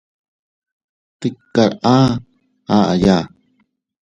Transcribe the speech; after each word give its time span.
Tkar 1.19 1.71
aa 1.95 2.09
aʼaya. 2.77 3.17